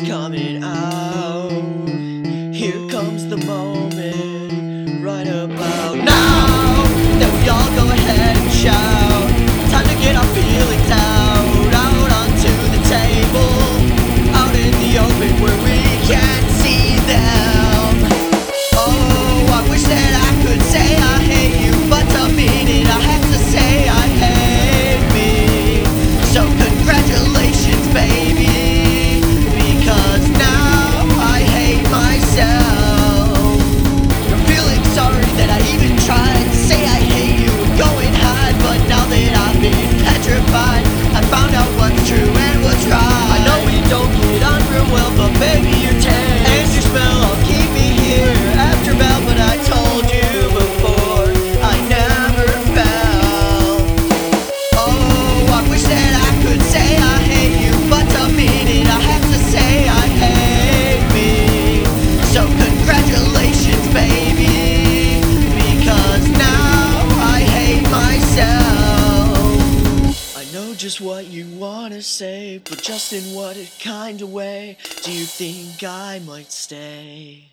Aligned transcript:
is 0.00 0.08
coming 0.08 0.62
out. 0.62 1.50
Here 2.52 2.88
comes 2.88 3.26
the 3.28 3.36
moment, 3.46 5.02
right 5.02 5.26
about 5.26 5.96
now. 5.96 6.84
that 7.20 7.32
we 7.32 7.48
all 7.48 7.70
go 7.76 8.05
just 70.76 71.00
what 71.00 71.26
you 71.26 71.46
wanna 71.56 72.02
say, 72.02 72.58
but 72.58 72.82
just 72.82 73.12
in 73.14 73.34
what 73.34 73.56
kind 73.80 74.20
of 74.20 74.30
way 74.30 74.76
do 75.02 75.10
you 75.10 75.24
think 75.24 75.82
I 75.82 76.20
might 76.26 76.52
stay? 76.52 77.48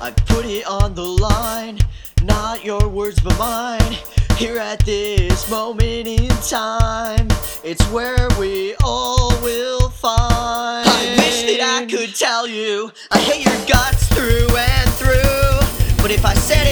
I 0.00 0.12
put 0.12 0.46
it 0.46 0.64
on 0.64 0.94
the 0.94 1.04
line, 1.04 1.80
not 2.22 2.64
your 2.64 2.86
words 2.88 3.20
but 3.20 3.36
mine. 3.36 3.96
Here 4.36 4.58
at 4.58 4.78
this 4.80 5.50
moment 5.50 6.06
in 6.06 6.28
time, 6.48 7.26
it's 7.64 7.84
where 7.90 8.28
we 8.38 8.76
all 8.84 9.30
will 9.42 9.88
find. 9.88 10.86
I 10.88 11.16
wish 11.16 11.42
that 11.58 11.82
I 11.82 11.86
could 11.86 12.14
tell 12.14 12.46
you 12.46 12.92
I 13.10 13.18
hate 13.18 13.44
your 13.44 13.66
guts 13.66 14.06
through 14.08 14.54
and 14.56 14.90
through, 14.92 15.96
but 16.00 16.12
if 16.12 16.24
I 16.24 16.34
said 16.34 16.65